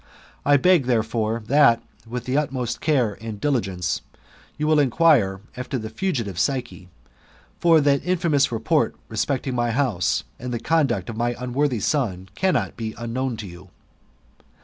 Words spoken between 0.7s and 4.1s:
therefore, that with the utmost care and diligence